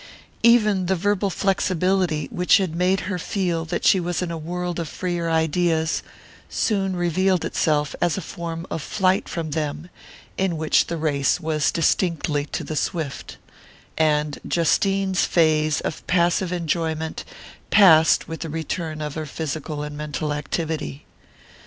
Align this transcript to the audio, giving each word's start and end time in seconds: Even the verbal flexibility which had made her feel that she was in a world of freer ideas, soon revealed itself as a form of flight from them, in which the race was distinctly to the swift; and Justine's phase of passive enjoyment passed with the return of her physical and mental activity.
Even 0.41 0.87
the 0.87 0.95
verbal 0.95 1.29
flexibility 1.29 2.27
which 2.31 2.57
had 2.57 2.75
made 2.75 3.01
her 3.01 3.19
feel 3.19 3.65
that 3.65 3.85
she 3.85 3.99
was 3.99 4.23
in 4.23 4.31
a 4.31 4.35
world 4.35 4.79
of 4.79 4.89
freer 4.89 5.29
ideas, 5.29 6.01
soon 6.49 6.95
revealed 6.95 7.45
itself 7.45 7.93
as 8.01 8.17
a 8.17 8.21
form 8.21 8.65
of 8.71 8.81
flight 8.81 9.29
from 9.29 9.51
them, 9.51 9.91
in 10.39 10.57
which 10.57 10.87
the 10.87 10.97
race 10.97 11.39
was 11.39 11.71
distinctly 11.71 12.47
to 12.47 12.63
the 12.63 12.75
swift; 12.75 13.37
and 13.95 14.39
Justine's 14.47 15.25
phase 15.25 15.81
of 15.81 16.07
passive 16.07 16.51
enjoyment 16.51 17.23
passed 17.69 18.27
with 18.27 18.39
the 18.39 18.49
return 18.49 19.03
of 19.03 19.13
her 19.13 19.27
physical 19.27 19.83
and 19.83 19.95
mental 19.95 20.33
activity. 20.33 21.05